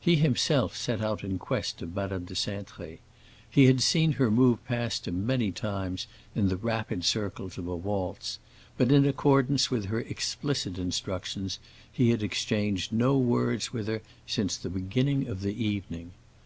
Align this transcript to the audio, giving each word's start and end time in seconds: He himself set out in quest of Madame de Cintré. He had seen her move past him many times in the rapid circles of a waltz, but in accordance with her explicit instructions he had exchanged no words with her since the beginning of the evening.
He 0.00 0.16
himself 0.16 0.74
set 0.74 1.02
out 1.02 1.22
in 1.22 1.38
quest 1.38 1.82
of 1.82 1.94
Madame 1.94 2.24
de 2.24 2.32
Cintré. 2.32 2.96
He 3.50 3.66
had 3.66 3.82
seen 3.82 4.12
her 4.12 4.30
move 4.30 4.64
past 4.64 5.06
him 5.06 5.26
many 5.26 5.52
times 5.52 6.06
in 6.34 6.48
the 6.48 6.56
rapid 6.56 7.04
circles 7.04 7.58
of 7.58 7.66
a 7.66 7.76
waltz, 7.76 8.38
but 8.78 8.90
in 8.90 9.04
accordance 9.04 9.70
with 9.70 9.84
her 9.92 10.00
explicit 10.00 10.78
instructions 10.78 11.58
he 11.92 12.08
had 12.08 12.22
exchanged 12.22 12.90
no 12.90 13.18
words 13.18 13.74
with 13.74 13.86
her 13.86 14.00
since 14.26 14.56
the 14.56 14.70
beginning 14.70 15.28
of 15.28 15.42
the 15.42 15.62
evening. 15.62 16.12